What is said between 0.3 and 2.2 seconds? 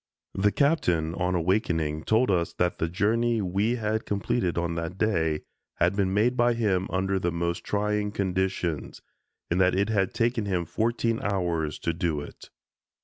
The Captain, on awakening,